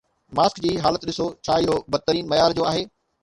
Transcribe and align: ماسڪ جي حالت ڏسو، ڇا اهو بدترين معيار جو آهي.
ماسڪ 0.37 0.55
جي 0.63 0.71
حالت 0.85 1.05
ڏسو، 1.09 1.27
ڇا 1.49 1.59
اهو 1.65 1.77
بدترين 1.97 2.31
معيار 2.33 2.59
جو 2.61 2.69
آهي. 2.71 2.83